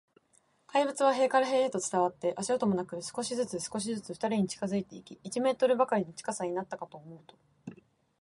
[0.65, 7.35] 怪物は塀から塀へと伝わって、足音もなく、少しずつ、少しずつ、ふたりに近づいていき、一メートルばかりの近さになったかと思うと、